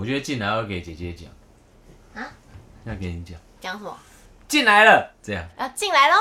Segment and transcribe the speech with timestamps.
[0.00, 1.28] 我觉得进来要给姐姐讲
[2.14, 2.26] 啊，
[2.84, 3.94] 要给你讲，讲什么？
[4.48, 6.14] 进来了，这样要进来喽！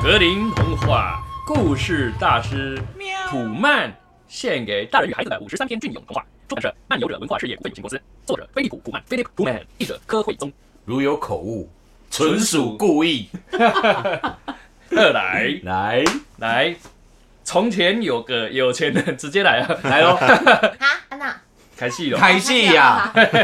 [0.00, 2.80] 格林童话故事大师
[3.28, 3.92] 普曼
[4.28, 10.52] 献给大人与孩子的五十三篇隽永童话，出版社漫游者文化事业股份有限公司，作者菲利普·普曼 （Philip Pullman），译者柯慧宗。
[10.86, 11.68] 如有口误，
[12.10, 13.28] 纯属故意。
[14.92, 16.04] 二来来
[16.38, 16.76] 来，
[17.42, 21.36] 从前有个有钱人，直接来啊，来喽， 啊，安娜，
[21.76, 22.18] 开戏了。
[22.18, 23.10] 开戏呀！
[23.12, 23.42] 不是，刚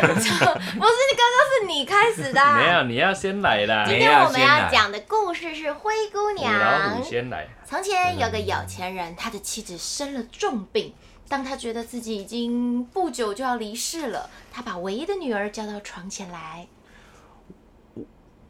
[0.78, 2.56] 刚是你开始的啊。
[2.56, 3.84] 没有，你要先来啦。
[3.88, 7.02] 今天我们要讲的故事是《灰姑娘老。
[7.02, 7.48] 先来。
[7.66, 10.94] 从前有个有钱人，他的妻子生了重病。
[11.28, 16.68] 当他觉得自己已经不久就要离世了，他把唯一的女儿叫到床前来。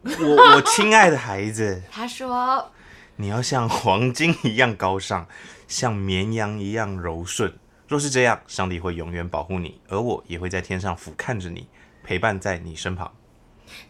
[0.05, 2.70] 我我亲爱的孩子，他说
[3.16, 5.26] 你要像黄金一样高尚，
[5.68, 7.57] 像绵羊一样柔顺。
[7.87, 11.68] 若是这样，上帝会永远保护你，而我也会在天上俯瞰着你，
[12.02, 13.13] 陪伴在你身旁。：“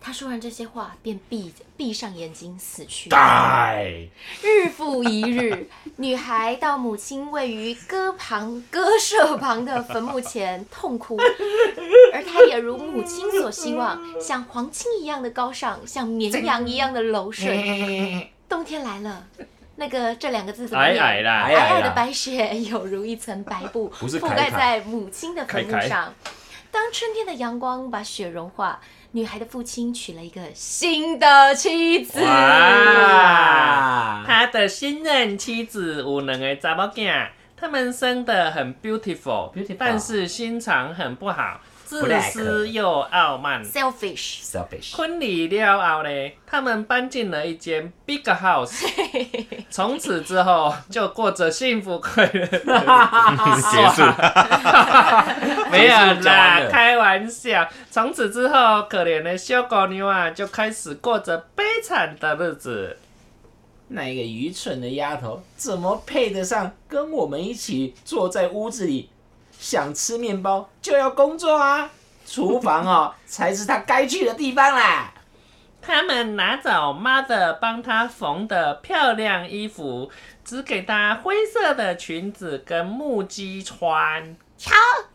[0.01, 3.85] 他说完这些话，便闭闭上眼睛死去。”带
[4.43, 11.17] 日复一日，女孩到母亲位于歌旁歌舍旁的坟墓前痛哭，
[12.13, 17.57] 而她也如母亲所希望，像黄金一样的高尚，像绵羊一样的柔顺。
[18.49, 19.27] 冬天来了，
[19.77, 21.03] 那个这两个字怎么矮念？
[21.03, 26.15] 矮啦，矮皑皑的白雪 有如一层白布，覆盖在母亲的坟墓上。
[26.73, 32.25] 当春天的阳光把雪融化，女孩的父亲娶了一个新的妻子。
[32.25, 34.25] 哇！
[34.27, 41.61] 他的新任妻子有两个查某囝，他们生得很 beautiful，, Beautiful 但是心肠很不好，
[41.93, 43.63] 自私又傲慢。
[43.63, 46.09] Selfish，selfish，婚礼了后呢，
[46.47, 48.83] 他们搬进了一间 big house，
[49.69, 52.67] 从此之后就过着幸福快乐的日子。
[53.71, 54.03] 结束，
[55.71, 57.69] 没有啦，开玩笑。
[57.91, 62.97] 从此之后，可怜的小狗妞啊，就开始过着悲惨的日子。
[63.89, 69.11] 那一个愚蠢的丫头怎么配得上跟我们一起坐在屋子里，
[69.63, 71.89] 想吃面包就要工作啊？
[72.27, 75.13] 厨房哦， 才是他该去的地方啦。
[75.81, 80.11] 他们拿走妈的帮他缝的漂亮衣服，
[80.45, 84.37] 只给她灰色的裙子跟木屐穿。
[84.59, 84.71] 瞧，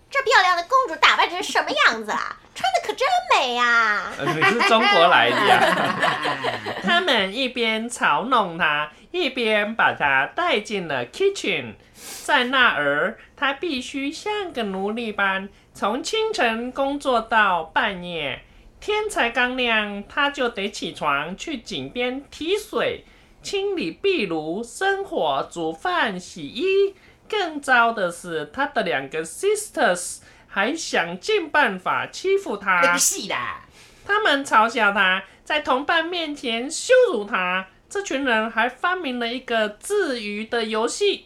[0.09, 2.38] 这漂亮的公主打扮成什么样子啊？
[2.56, 3.07] 穿的可真
[3.38, 6.74] 美呀、呃你是中国来的呀？
[6.84, 11.75] 他们一边嘲弄她，一边把她带进了 kitchen。
[12.24, 18.42] 在那儿，她必须像个奴隶般，从清晨工作到半夜。
[18.80, 23.03] 天才刚亮，他就得起床去井边提水、
[23.42, 26.96] 清理壁炉、生火、煮饭、洗衣。
[27.30, 32.80] 更糟的是，他的两个 sisters 还想尽办法欺负她。
[32.81, 33.66] 那个戏啦，
[34.06, 37.68] 他们嘲笑他，在同伴面前羞辱他。
[37.90, 41.25] 这群人还发明了一个自娱的游戏，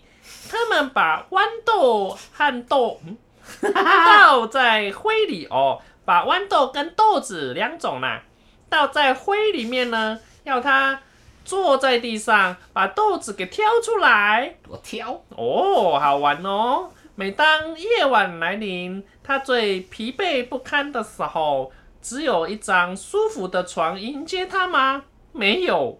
[0.51, 3.17] 他们把豌豆和豆嗯
[3.73, 8.21] 倒在灰里哦，把豌豆跟豆子两种啦，
[8.69, 10.99] 倒在灰里面呢，要他
[11.45, 14.55] 坐在地上，把豆子给挑出来。
[14.67, 15.23] 我挑。
[15.29, 16.89] 哦，好玩哦！
[17.15, 25.03] 每当夜晚来临，他最疲惫不堪的时候，只有一张舒服的床迎接他吗？
[25.33, 25.99] 没有，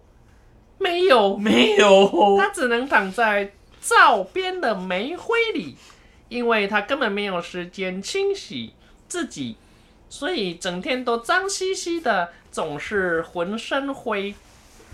[0.78, 5.76] 没有，没有，他只能躺在灶边的煤灰里，
[6.28, 8.72] 因为他根本没有时间清洗
[9.08, 9.56] 自己，
[10.08, 14.34] 所以整天都脏兮兮的，总是浑身灰。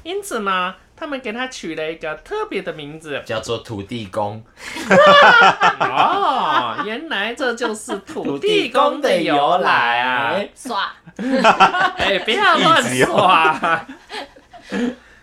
[0.04, 4.43] 因此呢，他们给他取了一个特别的名字，叫做土地公，
[5.81, 10.41] 哦，原来这就是土地公的由来啊！
[10.55, 10.94] 耍，
[11.99, 13.87] 哎、不要乱一直有耍。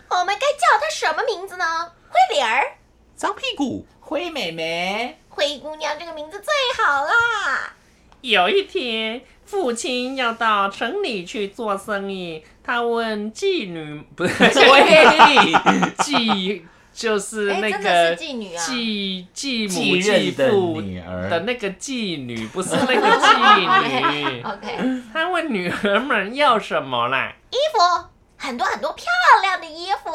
[0.08, 1.64] 我们该叫他什么名字呢？
[2.08, 2.75] 灰脸儿、
[3.16, 6.52] 脏屁股，灰妹妹，灰姑娘这个名字最
[6.84, 7.72] 好啦。
[8.20, 15.52] 有一天，父亲要到城里去做生意，他问妓女， 不是喂，
[15.96, 18.62] 妓，就是哎、那个是妓女啊！
[18.66, 24.42] 继继母继父女儿的那个妓女，不是那个妓女。
[24.44, 27.32] OK，他问女儿们要什么啦？
[27.50, 29.06] 衣服很多很多漂
[29.40, 30.10] 亮的衣服。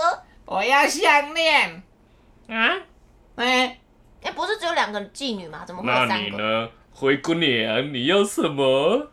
[0.45, 1.81] 我要项链。
[2.47, 2.77] 啊？
[3.42, 3.78] 哎，
[4.22, 5.64] 哎、不是只有两个妓女吗？
[5.66, 6.16] 怎么会三个？
[6.16, 6.70] 你呢？
[6.94, 9.10] 灰姑娘，你要什么？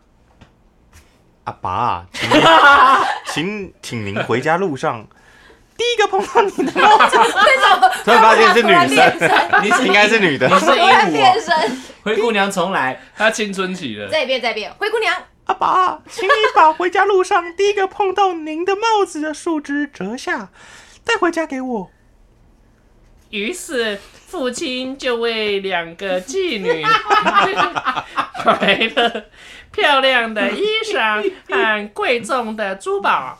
[1.45, 2.29] 阿爸，请
[3.33, 5.07] 请请您回家路上
[5.79, 7.91] 第一个碰到你的帽子，为什么？
[8.05, 10.55] 突然发现是女生，你是应该是女的你。
[10.59, 11.11] 是突然鹦鹉哦。
[11.13, 15.15] 变身，灰姑娘重来，她青春期了，再变再变，灰姑娘。
[15.47, 20.51] 阿爸，请你把回家路上第一个碰到您的帽子的树枝折下，
[21.03, 21.91] 带回家给我。
[23.31, 26.83] 于是父亲就为两个妓女
[28.45, 29.25] 买了
[29.71, 33.39] 漂亮的衣裳和贵重的珠宝。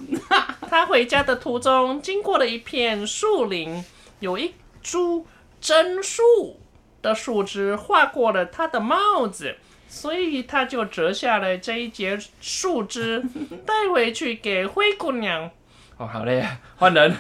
[0.69, 3.85] 他回家的途中，经过了一片树林，
[4.21, 5.27] 有一株
[5.61, 6.61] 真树
[7.01, 9.57] 的树枝划过了他的帽子。
[9.91, 13.25] 所以他就折下了这一节树枝，
[13.65, 15.51] 带回去给灰姑娘。
[15.97, 16.47] 哦，好嘞，
[16.77, 17.17] 换人。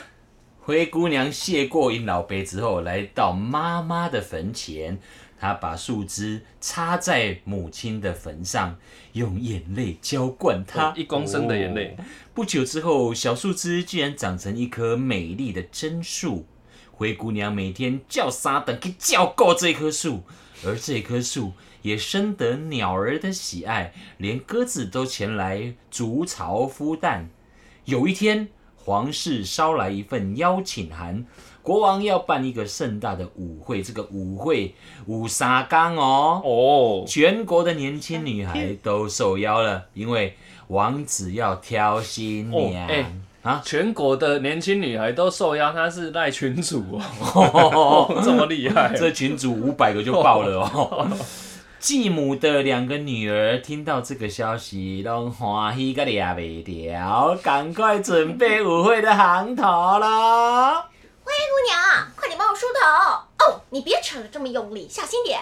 [0.68, 4.98] 灰姑娘谢过尹老伯之后，来到妈妈的坟前，
[5.40, 8.76] 她把树枝插在母亲的坟上，
[9.14, 10.88] 用眼泪浇灌它。
[10.88, 12.04] 哦一公升的眼泪哦
[12.34, 16.44] 不久之后，小树枝竟然长成一棵美丽的真树。
[16.92, 20.22] 灰姑娘每天叫沙等去叫够这棵树，
[20.66, 27.30] 而这棵树也深得鸟儿的喜爱，连鸽子都前来筑巢孵蛋。
[27.86, 28.48] 有一天，
[28.88, 31.22] 皇室捎来一份邀请函，
[31.60, 33.82] 国王要办一个盛大的舞会。
[33.82, 34.74] 这个舞会
[35.04, 40.34] 五沙缸哦，哦，全国的年轻女孩都受邀了，因为
[40.68, 42.88] 王子要挑新娘、
[43.42, 43.60] 啊。
[43.62, 46.82] 全国的年轻女孩都受邀，她是赖群主
[47.34, 51.06] 哦， 这么厉害，这群主五百个就爆了哦。
[51.80, 60.82] 继母的两个女儿听到这个消息，都欢喜个俩袂掉，赶快准备舞会的行头喽。
[61.22, 63.46] 灰姑娘，快点帮我梳头。
[63.46, 65.40] 哦，你别扯得这么用力，小心点。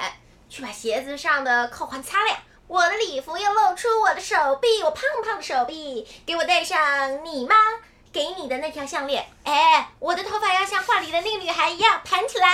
[0.51, 2.37] 去把鞋子上的扣环擦亮。
[2.67, 6.07] 我的礼服要露出我的手臂，我胖胖的手臂。
[6.27, 7.55] 给我戴上你妈
[8.13, 9.25] 给你的那条项链。
[9.45, 12.49] 哎，我的头发要像画里的那个女孩一样盘起来。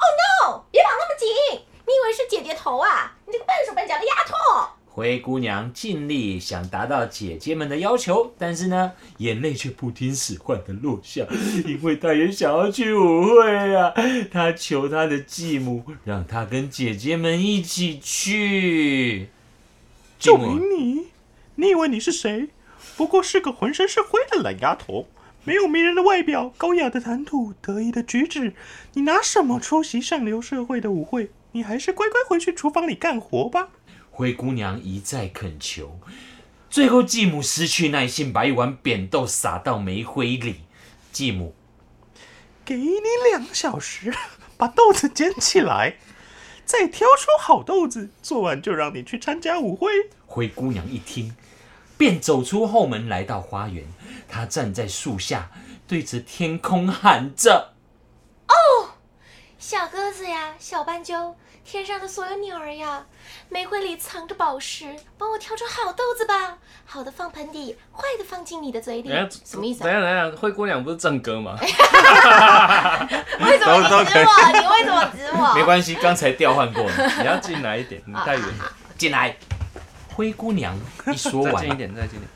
[0.00, 0.64] Oh no！
[0.70, 1.67] 别绑那么紧。
[1.88, 3.16] 你以为是姐姐头啊？
[3.24, 4.68] 你这个笨手笨脚的丫头！
[4.84, 11.26] 灰姑娘尽力想达到姐姐们的要求，但是呢，眼泪却不听使唤的落下，
[11.64, 13.94] 因为她也想要去舞会啊。
[14.30, 19.30] 她求她的继母，让她跟姐姐们一起去。
[20.18, 21.06] 就凭你，
[21.54, 22.50] 你以为你是谁？
[22.98, 25.06] 不过是个浑身是灰的懒丫头，
[25.44, 28.52] 没有迷人的外表，高雅的谈吐，得意的举止，
[28.92, 31.30] 你拿什么出席上流社会的舞会？
[31.52, 33.70] 你还是乖乖回去厨房里干活吧。
[34.10, 35.98] 灰姑娘一再恳求，
[36.68, 40.62] 最后继母失去耐性，把一碗扁豆撒到煤灰里。
[41.10, 41.54] 继母
[42.64, 43.00] 给你
[43.30, 44.12] 两小时，
[44.56, 45.96] 把豆子捡起来，
[46.64, 49.88] 再挑出好豆子，做完就让你去参加舞会。
[50.26, 51.34] 灰姑娘一听，
[51.96, 53.84] 便走出后门，来到花园。
[54.28, 55.50] 她站在树下，
[55.86, 57.74] 对着天空喊着。
[59.58, 61.34] 小鸽子呀，小斑鸠，
[61.64, 63.04] 天上的所有鸟儿呀，
[63.48, 69.10] 玫瑰里藏着宝石，帮我挑出好豆子吧，好的放盆底，坏的放进你的嘴里。
[69.44, 69.82] 什么意思啊？
[69.82, 71.58] 等一下等一下，灰姑娘不是正歌吗？
[71.60, 74.60] 为什么指我？
[74.60, 75.52] 你为什么指我？
[75.56, 76.92] 没关系，刚才调换过了。
[77.18, 79.36] 你要进来一点，你太远了，进来。
[80.14, 80.78] 灰姑娘
[81.12, 82.28] 一说完， 再近一点，再近一点。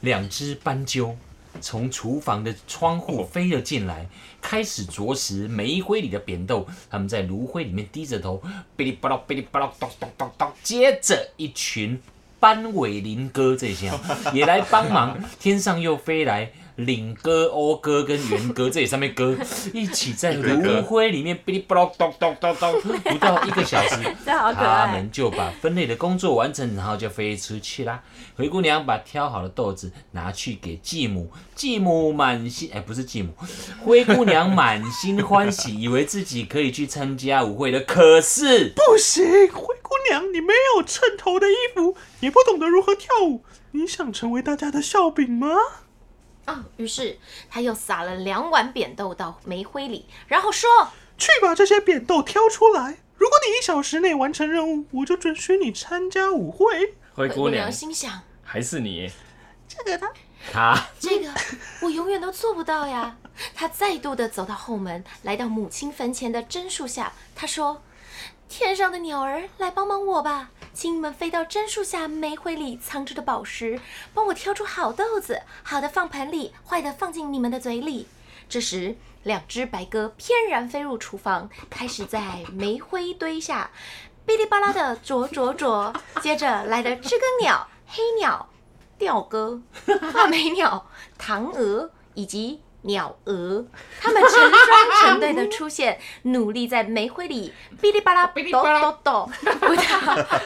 [0.00, 1.16] 两只斑鸠
[1.62, 4.06] 从厨房的窗户飞了进来，
[4.42, 6.66] 开始啄食煤灰里的扁豆。
[6.90, 8.42] 他们在炉灰里面低着头，
[8.76, 10.52] 哔哩吧啦，哔哩吧啦，咚咚咚咚。
[10.62, 11.98] 接着，一群
[12.40, 14.00] 斑尾林哥这些啊
[14.34, 16.52] 也来帮忙， 天上又飞来。
[16.76, 19.36] 领哥、欧哥跟元哥，这里上面哥
[19.74, 24.92] 一起在炉灰里面哔哩吧啦咚咚咚咚，不到一个小时， 他爱。
[24.92, 28.02] 们就把分类的工作完成，然后就飞出去啦。
[28.36, 33.32] 灰姑娘把挑好的豆子拿去给继母，继母满心哎，不是继母，
[33.84, 37.80] 灰姑娘满心欢喜， 以为自己可以去参加舞会了。
[37.80, 45.48] 可是不行，灰姑娘，你没有衬头的衣服，也不懂得如何跳舞，你想成为大家的笑柄吗？
[46.46, 47.18] 哦，于是
[47.48, 50.68] 他又撒了两碗扁豆到煤灰里，然后说
[51.16, 52.98] 去把这些扁豆挑出来。
[53.16, 56.94] 如果你一小时内完成任务，我就准许你参加舞会。
[57.14, 59.10] ：“灰姑娘心想，还是你，
[59.68, 60.12] 这个他
[60.52, 61.30] 她这个
[61.82, 63.16] 我永远都做不到呀。”
[63.54, 67.82] 他再度的走到后门，来到母亲坟前的榛树下，他说
[68.52, 70.50] ：“天上的鸟儿，来帮帮我吧！
[70.74, 73.80] 请你们飞到榛树下煤灰里藏着的宝石，
[74.12, 78.06] 帮我挑出好豆子，好的放盆里，坏的放进你们的嘴里。”
[78.50, 83.70] 这时，两只白鸽翩然飞入厨房，开始在煤灰堆下
[84.26, 85.90] 哔哩吧啦的啄啄啄。
[86.20, 88.50] 接着来了知更鸟、 黑鸟、
[88.98, 89.62] 吊哥、
[90.12, 93.64] 画眉鸟、 唐娥以及鸟鹅，
[94.00, 94.50] 它们成双
[95.00, 99.82] 成对的出现，努力在煤灰里哔哩吧啦哆哆哆，不到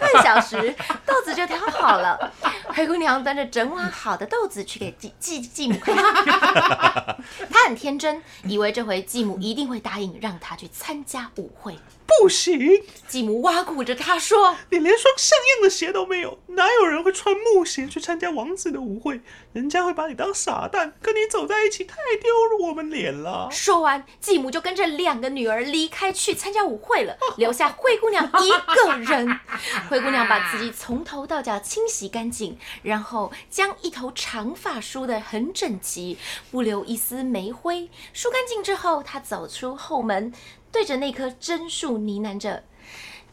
[0.01, 0.75] 半小时，
[1.05, 2.33] 豆子就挑好了。
[2.77, 5.97] 灰姑娘端着整碗好的豆子去给继继继母看，
[7.51, 11.75] 她很天真，以为这回继母一定会答应让她去参加舞会。
[12.21, 19.23] 不行，继母挖苦着她说你连双像样的鞋都没有，哪有人会穿木鞋去参加王子的舞会？
[19.55, 22.31] 人家会把你当傻蛋，跟你走在一起太丢
[22.67, 23.49] 我们脸了。
[23.51, 29.41] 说完，继母就跟着两个女儿离开去参加舞会了， 留下灰姑娘一个人。
[29.89, 36.17] 灰姑娘把自己从头到脚清洗干净，然后将一头长发梳得很整齐，
[36.51, 37.89] 不留一丝煤灰。
[38.13, 40.33] 梳干净之后，她走出后门，
[40.71, 42.65] 对着那棵榛树呢喃着：“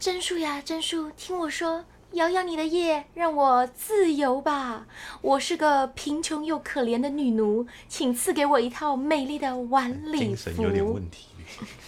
[0.00, 4.86] 榛树呀，榛树，听我说。”摇摇你的叶，让我自由吧！
[5.20, 11.00] 我是个贫穷又可怜的女奴，请赐给我一套美丽的晚礼服。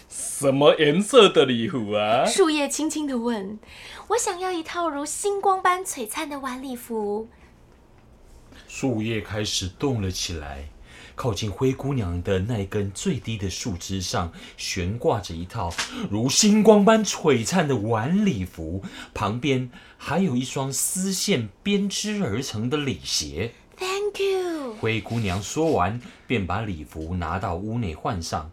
[0.09, 2.27] 什么颜色的礼服啊？
[2.27, 3.59] 树叶轻轻的问
[4.09, 7.29] ：“我想要一套如星光般璀璨的晚礼服。
[8.69, 10.69] 树叶开始动了起来，
[11.15, 15.73] 靠近灰姑娘的那根最低的树枝上悬挂着一套
[16.11, 18.83] 如星光般璀璨的晚礼服，
[19.15, 23.53] 旁边还有一双丝线编织而成的礼鞋。
[23.79, 24.75] ”“Thank you。
[24.81, 28.51] 灰姑娘说完，便把礼服拿到屋内换上。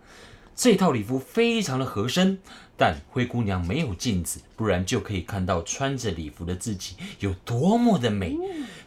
[0.56, 2.40] 这套礼服非常的合身，
[2.78, 8.38] 但灰姑娘没有镜子，不然就可以看到穿着礼服的自己有多么的美。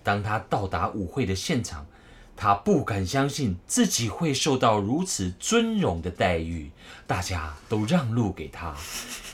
[0.03, 1.87] 当她到达舞会的现场，
[2.37, 6.71] 她不敢相信自己会受到如此尊荣的待遇，
[7.07, 8.75] 大家都让路给她。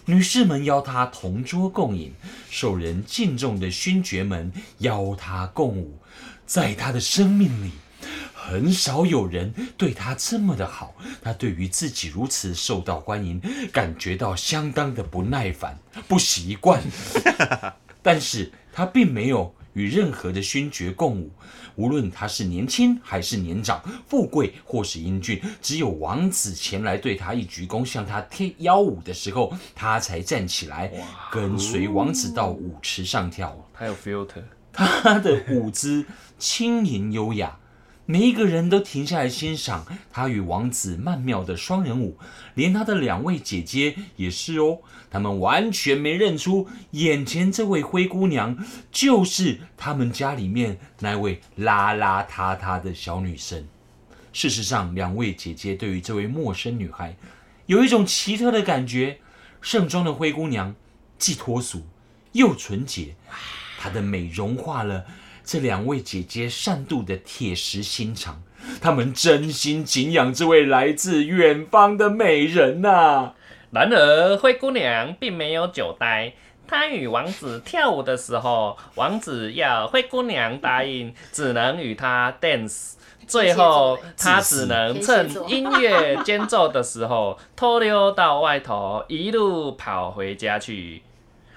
[0.07, 2.13] 女士们邀她同桌共饮，
[2.49, 5.99] 受人敬重的勋爵们邀她共舞。
[6.47, 7.73] 在她的生命里，
[8.49, 10.95] 很少有人对他这么的好。
[11.23, 13.41] 他对于自己如此受到欢迎，
[13.73, 16.83] 感觉到相当的不耐烦、 不习惯。
[18.03, 21.31] 但是他并没有与任何的勋爵共舞，
[21.77, 30.93] 无论他是年轻还是年长，富贵或是英俊，只有王子前来对他一鞠躬，向他贴腰舞的时候，他才站起来，
[31.31, 33.63] 跟随王子到舞池上跳舞。
[33.73, 36.05] 他有 filter，他的舞姿
[36.39, 37.57] 轻盈优雅，
[38.05, 42.19] 每一个人都停下来欣赏他与王子曼妙的双人舞，
[42.55, 44.79] 连他的两位姐姐也是哦。
[45.11, 48.57] 他们完全没认出眼前这位灰姑娘
[48.91, 53.67] 就是他们家里面那位邋邋遢遢的小女生。
[54.33, 57.17] 事实上，两位姐姐对于这位陌生女孩
[57.67, 59.19] 有一种奇特的感觉。
[59.65, 60.75] 盛装的灰姑娘
[61.21, 61.87] 既脱俗
[62.33, 63.15] 又纯洁，
[63.79, 65.07] 她的美融化了
[65.45, 68.43] 这两位姐姐善妒的铁石心肠。
[68.81, 73.33] 她们真心敬仰这位来自远方的美人呐、
[73.71, 76.35] 然而灰姑娘并没有久待。
[76.67, 82.93] 她与王子跳舞的时候，王子要灰姑娘答应，只能与她 dance。
[83.27, 91.03] 最后，她只能趁音乐间奏的时候，偷溜到外头，一路跑回家去。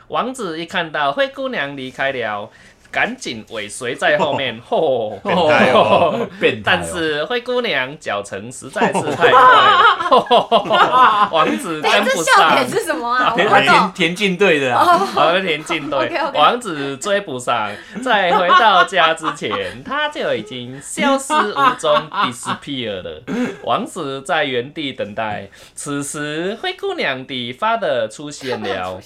[0.09, 2.51] 王子一看到灰姑娘离开了，
[2.95, 4.55] 赶紧尾随在后面。
[4.65, 6.27] 吼、变态哦！
[6.39, 12.79] 变态哦但是灰姑娘脚程实在是太快了，王子对，跟不这笑点上。
[12.79, 13.33] 是什么啊？
[13.35, 14.15] 田田。
[14.15, 17.69] 径队的啊，和田径队王子追不上，
[18.01, 23.21] 在回到家之前，他就已经消失无踪 disappear 了。
[23.63, 29.01] 王子在原地等待，此时灰姑娘的发的出现了。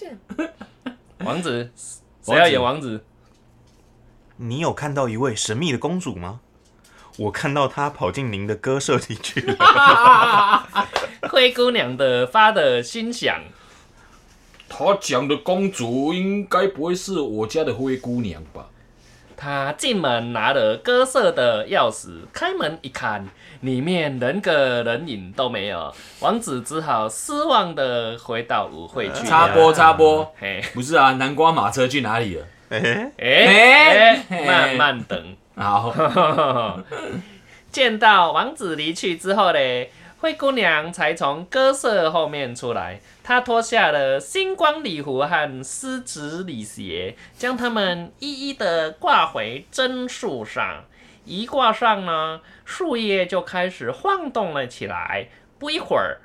[1.25, 1.71] 王子，
[2.21, 3.03] 谁要演王子？
[4.41, 6.39] 你有看到一位神秘的公主吗？
[7.17, 10.65] 我看到她跑进您的歌社里去了。
[11.29, 13.41] 灰姑娘的发的心想：
[14.69, 18.67] 她讲的公主应该不会是我家的灰姑娘吧？
[19.35, 23.27] 他进门拿了歌社的钥匙，开门一看，
[23.61, 25.93] 里面人个人影都没有。
[26.21, 29.25] 王子只好失望的回到舞会去。
[29.27, 32.45] 插播插播，嘿，不是啊，南瓜马车去哪里了？
[32.69, 34.18] 哎、哎、哎
[34.79, 35.35] 慢慢等。
[35.55, 35.93] 好，
[37.69, 43.01] 见到王子离去之后嘞，灰姑娘才从鸽舍后面出来。
[43.21, 50.85] 她脱下了星光礼服和丝质礼鞋，将它们一一的挂回针树上。
[51.25, 55.27] 一挂上呢，树叶就开始晃动了起来。
[55.59, 56.17] 不一会儿，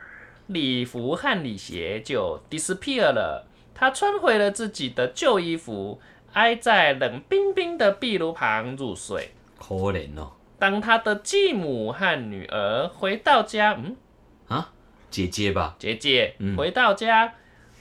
[0.46, 3.46] 礼服和礼鞋就 disappear 了。
[3.74, 6.00] 她穿回了自己的旧衣服，
[6.34, 9.32] 挨在冷冰冰的壁炉旁入睡。
[9.58, 10.32] 可怜哦。
[10.58, 13.96] 当他的继母和女儿回到家，嗯，
[14.48, 14.70] 啊，
[15.10, 17.34] 姐姐吧，姐姐嗯回到家，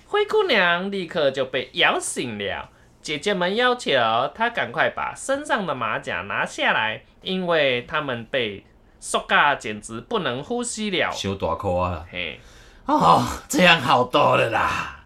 [0.08, 2.70] 灰姑娘立刻就被摇醒了。
[3.02, 3.92] 姐姐们要求
[4.34, 8.66] 她赶快把身上的马甲拿下来，因为她们被
[9.00, 11.12] 缩嘎，简直不能呼吸了。
[11.12, 12.06] 小大颗啊。
[12.10, 12.40] 嘿，
[12.86, 15.06] 哦，这样好多了啦，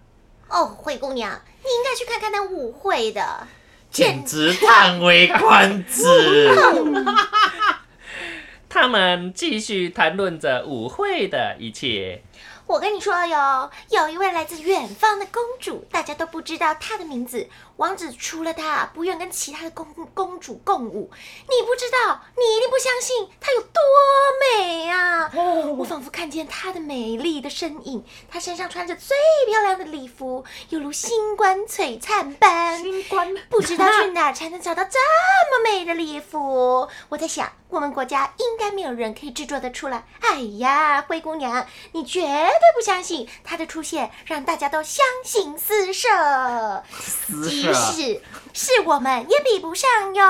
[0.50, 1.32] 哦，灰姑娘，
[1.68, 3.46] 你应该去看看那舞会的。
[3.92, 6.56] 简直叹为观止。
[8.70, 12.22] 他们继续谈论着舞会的一切。
[12.68, 17.48] 我跟你说哟，有一位来自远方的公主，大家都不知道她的名字。
[17.78, 21.10] 王子除了她，不愿跟其他的公公主共舞。
[21.42, 23.82] 你不知道，你一定不相信她有多
[24.56, 25.32] 美啊！
[25.78, 29.16] 我仿佛看见她的美丽的身影，她身上穿着最
[29.48, 32.82] 漂亮的礼服，犹如星光璀璨般。
[32.82, 34.98] 星光，不知道去哪儿才能找到这
[35.52, 36.88] 么美的礼服。
[37.10, 40.04] 我在想，我们国家应该没有人可以制作得出来。
[40.22, 46.08] 哎呀，灰姑娘，你绝对不相信她的出现，让大家都相形四射。
[47.74, 48.20] 即
[48.54, 50.24] 使是我们也比不上哟。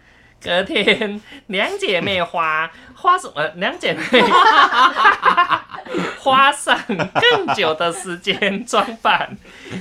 [0.42, 4.00] 隔天，两姐妹花花什么，两姐妹
[6.18, 9.36] 花上更久的时间装扮。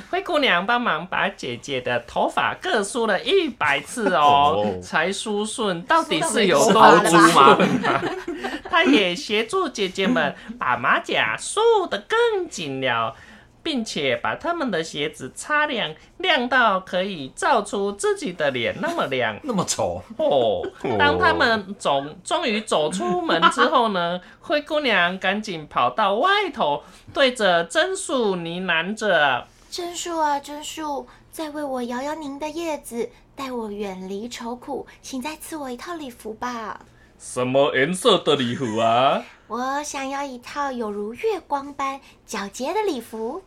[0.10, 5.82] 灰姑娘帮忙把姐姐的头发各梳了一百次哦，哦才梳顺。
[5.84, 8.02] 到底是有多到没头发吗？
[8.70, 13.16] 她也协助姐姐们把马甲束得更紧了。
[13.62, 19.40] 并且把他们的鞋子擦亮，亮到可以照出自己的脸那么亮。
[19.44, 20.62] 那么丑，哦，
[20.98, 36.80] 当他们走终于走出门之后呢， 灰姑娘赶紧跑到外头，对着真树呢喃着真树啊，真树，再为我摇摇您的叶子，带我远离愁苦，请再赐我一套礼服吧。
[37.20, 39.24] ：“什么颜色的礼服啊？
[39.48, 43.44] 我想要一套有如月光般皎洁的礼服。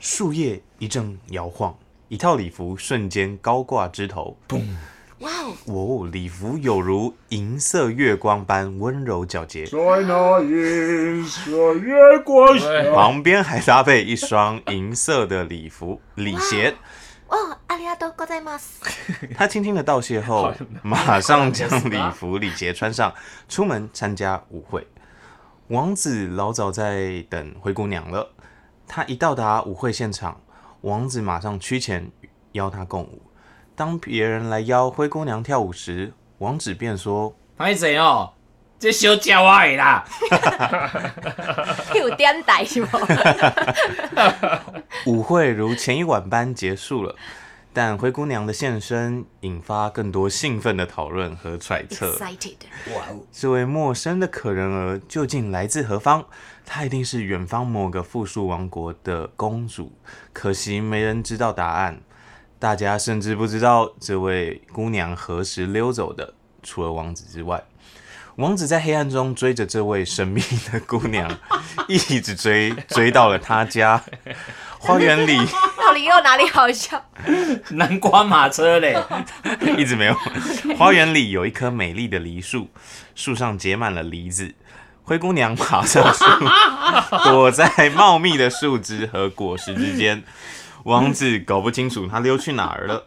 [0.00, 1.76] 树叶一阵摇晃，
[2.08, 4.36] 一套礼服瞬间高挂枝头。
[5.20, 16.74] 哇哦，哦，礼服有如银色月光般温柔皎洁，在那银色月光下，旁边还搭配一双银色的礼服礼鞋。
[17.28, 18.82] 哦，阿里阿多ございます。
[19.34, 23.14] 他轻轻的道谢后，马上将礼服礼节穿上，
[23.48, 24.86] 出门参加舞会。
[25.68, 28.28] 王子老早在等灰姑娘了。
[28.89, 30.41] 他一到达舞会现场，
[30.81, 32.11] 王子马上趋前
[32.53, 33.21] 邀他共舞。
[33.75, 38.33] 当别人来邀灰姑娘跳舞时，王子便说拍谁哦，
[38.79, 40.03] 这小鸟我的啦。
[41.93, 42.97] 有点歹是不
[45.05, 47.15] ？：“舞会如前一晚般结束了。”
[47.71, 52.15] 但灰姑娘的现身引发更多兴奋的讨论和揣测。
[52.15, 52.55] Excited。
[52.95, 56.25] 哇哦，这位陌生的可人儿究竟来自何方？
[56.65, 59.91] 她一定是远方某个富庶王国的公主，
[60.33, 62.01] 可惜没人知道答案。
[62.57, 67.63] 大家甚至不知道这位姑娘何时溜走的，除了王子之外。
[68.39, 71.29] 王子在黑暗中追着这位神秘的姑娘，
[71.89, 74.01] 一直追，追到了她家。
[74.77, 75.37] 花园里
[75.77, 77.03] 到底又哪里好笑？
[77.71, 78.97] 南瓜马车嘞，
[79.77, 80.15] 一直没有。
[80.77, 82.69] 花园里有一棵美丽的梨树，
[83.13, 84.55] 树上结满了梨子。
[85.03, 86.23] 灰姑娘爬上树，
[87.25, 90.23] 躲在茂密的树枝和果实之间。
[90.83, 93.05] 王子搞不清楚她溜去哪儿了。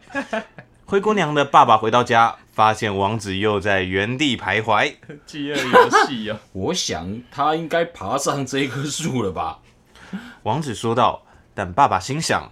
[0.85, 4.93] 灰姑娘的爸爸回到家，发现王子又在原地徘徊。
[5.25, 6.39] 饥饿游戏啊。
[6.53, 9.59] 我想他应该爬上这棵树了吧？
[10.43, 12.51] 王子说道，但爸爸心想：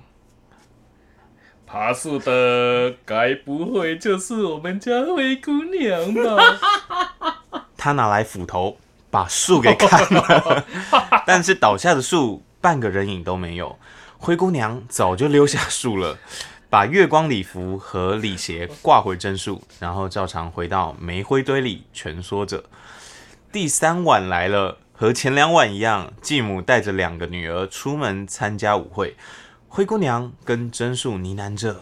[1.68, 7.62] 爬树的该不会就是我们家灰姑娘吧？
[7.78, 8.78] 他拿来斧头
[9.10, 10.66] 把树给砍了，
[11.26, 13.78] 但是倒下的树半个人影都没有。
[14.18, 16.18] 灰姑娘早就溜下树了，
[16.72, 22.64] 把月光礼服和礼鞋挂回真树，然后照常回到煤灰堆里蜷缩着。
[23.52, 29.18] 第三晚来了，和前两晚一样，继母带着两个女儿出门参加舞会。
[29.68, 31.82] 灰姑娘跟真树呢喃着。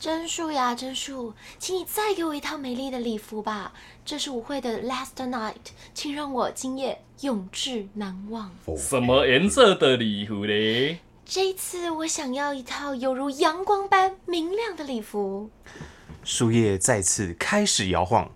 [0.00, 3.74] 真树呀，真树，请你再给我一套美丽的礼服吧。
[4.06, 5.52] 这是舞会的 last night，
[5.92, 8.50] 请让我今夜永志难忘。
[8.78, 11.00] 什么颜色的礼服嘞？
[11.32, 15.48] 这一次我想要一套犹如阳光般明亮的礼服。
[16.24, 18.28] 树叶再次开始摇晃，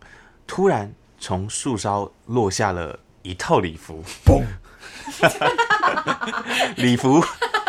[0.47, 4.45] 突然从树梢落下了一套礼服，嘣！
[6.81, 7.21] 礼服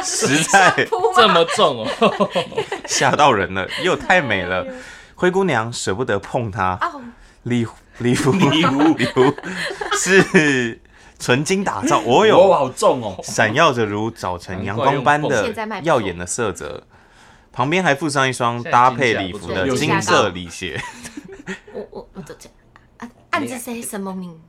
[0.04, 2.30] 实在这么重哦！
[2.86, 4.64] 吓到人了，又太美了，
[5.16, 7.02] 灰姑娘舍不得碰它，哦，
[7.42, 7.66] 礼
[7.98, 9.34] 礼服礼服礼服
[9.98, 10.80] 是
[11.20, 16.84] 纯金打造，哦哦，哟，好重哦，闪耀着如早晨阳光般的耀眼的色泽，
[17.52, 20.80] 旁边还附上一双搭配礼服的金色礼鞋。
[21.74, 22.50] 我我我这这
[22.98, 24.40] 啊，暗自 say 什么名？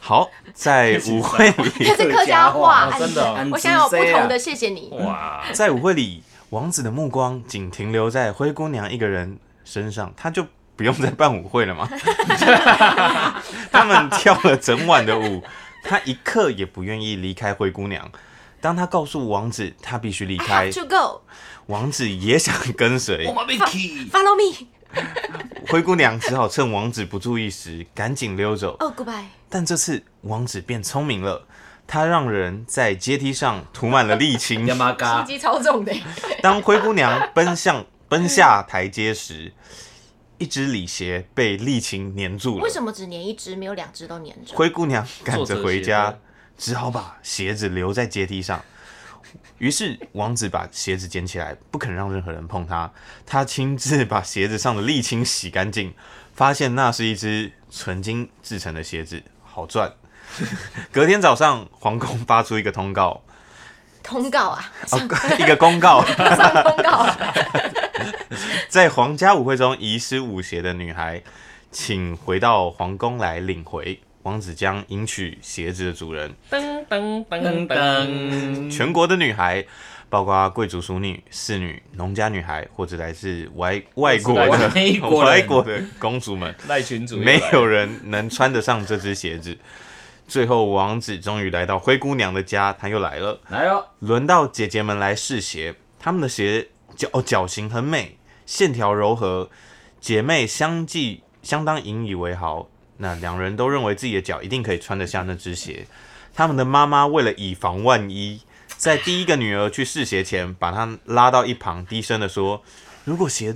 [0.00, 4.88] 好，在舞会里， 这是客家话，哦真的我想有不同的，谢谢你。
[4.92, 11.86] 哇，在舞会里，王子的目光仅停留在灰姑娘一个人身上，他就不用再办舞会了吗？
[13.70, 15.42] 他们跳了整晚的舞，
[15.82, 18.10] 他一刻也不愿意离开灰姑娘。
[18.60, 21.20] 当他告诉王子他必须离开 go,
[21.66, 23.26] 王子也想跟随。
[23.26, 24.66] 我 follow me.
[25.68, 28.76] 灰姑娘只好趁王子不注意时赶紧溜走。
[28.78, 29.24] Oh, goodbye.
[29.48, 31.46] 但这次王子变聪明了，
[31.86, 34.66] 他让人在阶梯上涂满了沥青。
[34.68, 35.92] 亚麻心，机超重的，
[36.42, 39.52] 当灰姑娘奔向 奔下台阶时，
[40.42, 42.64] 一只礼鞋被沥青粘住了。
[42.64, 44.56] 为什么只粘一只，没有两只都粘住？
[44.56, 46.12] 灰姑娘赶着回家，
[46.58, 48.60] 只好把鞋子留在阶梯上。
[49.58, 52.90] 于是王子把鞋子捡起来，不肯让任何人碰它。
[53.24, 55.94] 他亲自把鞋子上的沥青洗干净，
[56.34, 59.92] 发现那是一只纯金制成的鞋子，好赚。
[60.90, 63.22] 隔天早上，皇宫发出一个通告，
[64.02, 64.98] 通告啊，哦，
[65.38, 67.06] 一个公告， 上通告。
[68.68, 71.22] 在皇家舞会中遗失舞鞋的女孩，
[71.70, 74.00] 请回到皇宫来领回。
[74.22, 76.32] 王子将迎娶鞋子的主人。
[76.48, 79.64] 噔噔噔噔噔，全国的女孩，
[80.08, 84.70] 包括贵族淑女、侍女、农家女孩，或者来自外外国的
[85.10, 89.58] 外国的公主们，赖群主没有人能穿得上这只鞋子。
[90.28, 93.40] 最后，王子终于来到灰姑娘的家，他又来了。
[93.48, 99.50] 来哦，轮到姐姐们来试鞋，她们的鞋脚哦脚型很美，线条柔和，
[100.00, 102.68] 姐妹相继相当引以为豪。
[102.98, 105.86] 那两人都认为自己的脚一定可以穿得下那只鞋。
[106.34, 108.40] 他们的妈妈为了以防万一，
[108.76, 112.62] 在第一个女儿去试鞋前，把她拉到一旁，低声的说
[113.04, 113.54] ：“如果鞋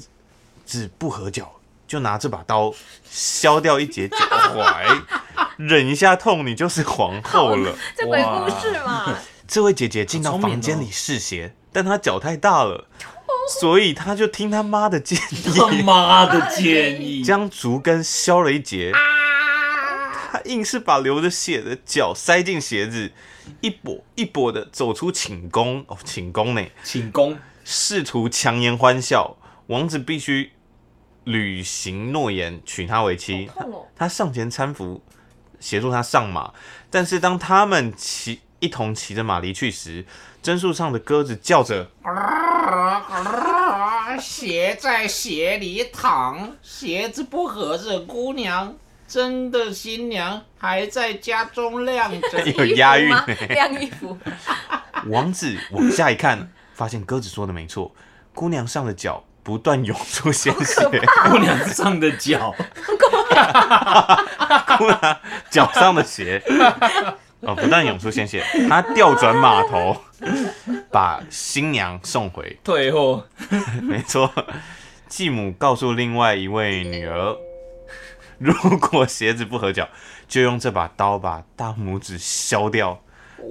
[0.64, 1.52] 子不合脚，
[1.86, 2.74] 就拿这把刀
[3.08, 5.02] 削掉一截脚踝，
[5.56, 7.74] 忍一下痛，你就是皇后了。
[7.96, 9.14] ”这鬼故事嘛，
[9.46, 12.88] 这位姐姐进到房间里试鞋，但她脚太大了，
[13.48, 18.92] 所以他就听他妈的建议他议，妈的建议，将竹根削了一截。
[20.32, 23.12] 他硬是把流着血的脚塞进鞋子，
[23.60, 25.84] 一跛一跛的走出寝宫。
[25.86, 29.36] 哦，寝宫呢，寝宫，试图强颜欢笑。
[29.68, 30.52] 王子必须
[31.24, 33.48] 履行诺言，娶她为妻。
[33.56, 33.86] 哦。
[33.96, 35.02] 他上前搀扶，
[35.60, 36.52] 协助他上马。
[36.90, 40.04] 但是当他们骑一同骑着马离去时，
[40.42, 41.90] 榛树上的鸽子叫着
[44.18, 48.74] 鞋在鞋里躺，鞋子不合着姑娘，
[49.06, 52.44] 真的新娘还在家中晾着。
[52.56, 54.18] 有押韵衣服吗晾衣服，
[55.08, 57.94] 王子往下一看，发现鸽子说的没错，
[58.34, 60.82] 姑娘上的脚不断涌出鲜血，
[61.28, 62.54] 姑娘上的脚，
[64.78, 65.18] 姑娘
[65.50, 66.42] 脚上的鞋
[67.40, 69.96] 哦不但涌出鲜血， 他调转马头，
[70.90, 72.58] 把新娘送回。
[72.64, 73.26] 退货，
[73.82, 74.32] 没错，
[75.08, 77.36] 继母告诉另外一位女儿，
[78.38, 79.88] 如果鞋子不合脚，
[80.26, 83.00] 就用这把刀把大拇指削掉，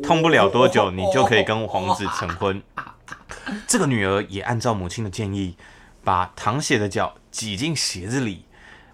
[0.04, 2.62] 痛不了多久，你就可以跟皇子成婚。
[3.67, 5.56] 这个女儿也按照母亲的建议，
[6.04, 8.45] 把淌血的脚挤进鞋子里，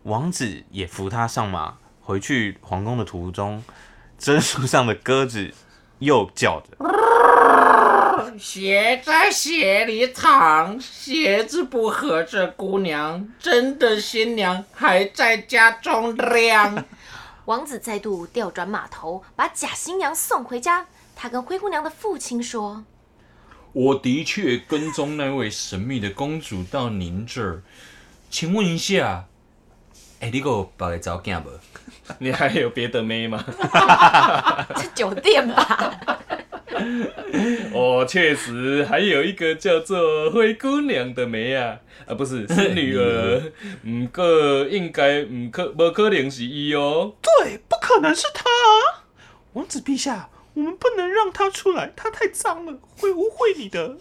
[0.03, 1.77] 王子也扶她上马。
[2.03, 3.63] 回去皇宫的途中，
[4.21, 5.51] 榛树上的鸽子
[5.97, 6.67] 又叫着。
[8.37, 16.85] 鞋在鞋里躺，鞋子不合着姑娘，真的新娘还在家中晾。
[17.45, 20.85] 王子再度调转马头，把假新娘送回家。
[21.15, 22.83] 他跟灰姑娘的父亲说
[23.73, 27.63] 我的确跟踪那位神秘的公主到您这儿，
[28.29, 29.25] 请问一下，
[30.19, 31.59] 哎、你有别个找囝无？
[32.19, 33.43] 你还有别的妹吗
[34.77, 35.97] ？：“是酒店吧
[37.73, 43.41] 我，确实还有一个叫做灰姑娘的妹啊，啊不是是女儿，
[43.87, 44.23] 唔过
[44.67, 47.13] 应该唔可不可能是伊哦。
[47.21, 49.05] 对，不可能是他啊！
[49.53, 53.97] 王子陛下，我们不能让他出来，他太脏了，会污秽你的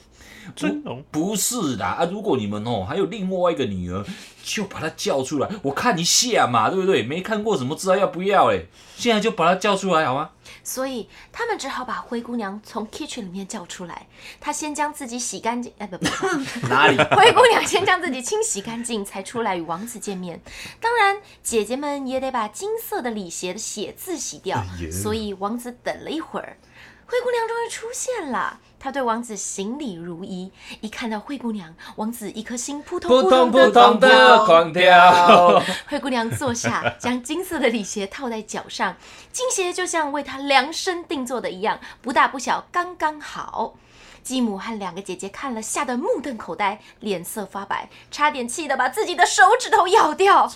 [0.54, 1.02] 尊龙。
[1.10, 2.08] 不是的啊！
[2.10, 4.04] 如果你们哦还有另外一个女儿，
[4.42, 7.02] 就把她叫出来，我看一下嘛，对不对？
[7.02, 8.62] 没看过怎么知道要不要哎？
[8.96, 10.30] 现在就把她叫出来好吗？
[10.62, 14.06] 所以他们只好把灰姑娘从 kitchen 里面叫出来。
[14.40, 16.26] 她先将自己洗干净，哎不不不，
[16.68, 16.96] 哪里？
[17.16, 20.40] 灰姑娘先将自己清洗干净，才出来与王子见面。
[20.80, 24.58] 当然，姐姐们也得把金色的礼鞋的血渍洗掉。
[24.58, 26.58] 呀所以王子等了一会儿，
[27.06, 28.60] 灰姑娘终于出现了。
[28.80, 35.62] 她对王子行礼如仪，一看到灰姑娘，王子一颗心扑通扑通通扑通的狂跳。
[35.86, 38.96] 灰姑娘坐下，将金色的礼鞋套在脚上，
[39.30, 43.74] 金鞋就像为她量身定做的一样，不大不小，刚刚好。
[44.22, 50.50] 继母和两个姐姐看了，吓得目瞪口呆，脸色发白，差点气得把自己的手指头咬掉。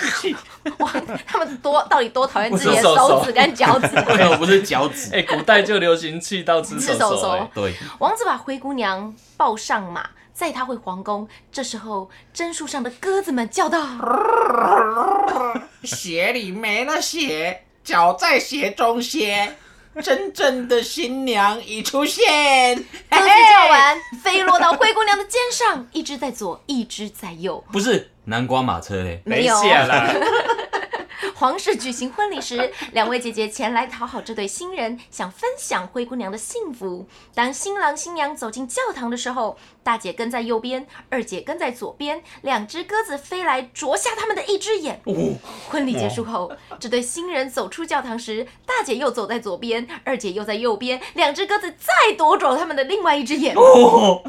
[0.78, 0.92] 哇，
[1.26, 3.86] 他们多到底多讨厌 自己的手指跟脚趾？
[3.96, 5.14] 为什么不是脚趾？
[5.14, 11.26] 哎，古代就流行气到吃手吃手手哎对，王子把灰姑娘抱上马，载她回皇宫。
[11.50, 13.86] 这时候，榛树上的鸽子们叫道。
[15.82, 19.56] 鞋里没了鞋，脚在鞋中歇。
[20.02, 27.62] 真正的新娘已出现，鸽子叫完，飞落到灰姑娘的肩上，一只在左，一只在右。
[27.72, 29.22] 不是南瓜马车嘞。
[29.24, 29.54] 没有。
[31.44, 37.06] 皇室举行婚礼时，两位姐姐前来讨好这对新人，想分享灰姑娘的幸福。
[37.34, 45.02] 当新郎新娘走进教堂的时候，大姐跟在右边，二姐跟在左边，两只鸽子飞来啄瞎他们的一只眼。
[45.68, 53.54] 婚礼结束后，这对新人走出教堂时，大姐又走在左边，二姐又在右边，两只鸽子再夺走他们的另外一只眼。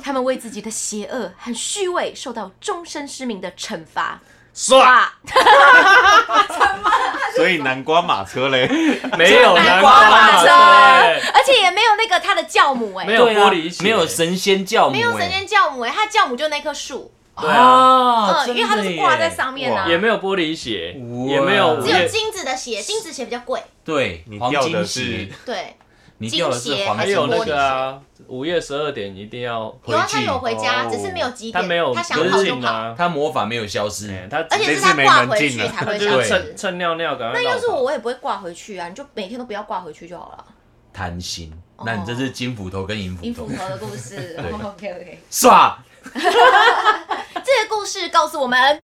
[0.03, 4.19] 他们为自己的邪恶和虚伪受到终身失明的惩罚。
[4.55, 5.05] 唰，
[7.35, 8.65] 所以南瓜马车嘞，
[9.17, 10.47] 没有南瓜马车。
[10.49, 13.83] 而且也没有那个他的教母哎、没有玻璃鞋。
[13.83, 20.95] 没有神仙教母、没有神哎仙教母哎、他教母就那棵树，对啊，啊，嗯，因为它都是挂在上面啊，也没有玻璃鞋，
[21.27, 25.01] 也没有只有金子的鞋，金子鞋比较贵，对，你黄金掉的鞋。
[25.01, 25.75] 是，对，
[26.17, 36.77] 你掉的是黄金还有那个啊，午夜十二点一定要，有啊，回去他有回家，哦只是没有几点，他没有他想跟跑就跑，他魔法没有消失，哎他而且是这次没他挂回去才会他就是消失趁。
[36.77, 37.41] 尿尿赶快。
[37.41, 40.45] 那要是我，我也不会挂回去啊，你就每天都不要挂回去就好了。
[40.93, 41.51] 贪心。
[41.83, 45.19] 那你这是金斧头跟银斧头银斧，头的故事， OK OK。
[45.29, 45.77] 耍。
[46.13, 48.57] 这个故事告诉我们，